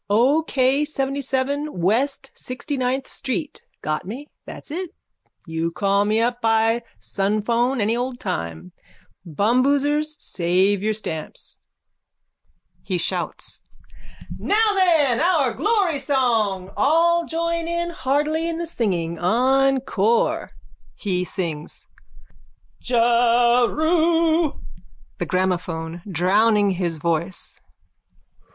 O. 0.09 0.41
K. 0.41 0.81
Seventyseven 0.83 1.69
west 1.73 2.31
sixtyninth 2.33 3.05
street. 3.05 3.61
Got 3.83 4.03
me? 4.03 4.25
That's 4.47 4.71
it. 4.71 4.89
You 5.45 5.69
call 5.69 6.05
me 6.05 6.19
up 6.19 6.41
by 6.41 6.81
sunphone 6.99 7.79
any 7.79 7.95
old 7.95 8.19
time. 8.19 8.71
Bumboosers, 9.27 10.15
save 10.19 10.81
your 10.81 10.95
stamps. 10.95 11.59
(He 12.81 12.97
shouts.) 12.97 13.61
Now 14.39 14.73
then 14.73 15.19
our 15.21 15.53
glory 15.53 15.99
song. 15.99 16.71
All 16.75 17.27
join 17.27 17.67
heartily 17.91 18.49
in 18.49 18.57
the 18.57 18.65
singing. 18.65 19.19
Encore! 19.19 20.49
(He 20.95 21.23
sings.) 21.23 21.85
Jeru... 22.81 24.53
THE 25.19 25.27
GRAMOPHONE: 25.27 26.01
_(Drowning 26.07 26.71
his 26.73 26.97
voice.) 26.97 27.59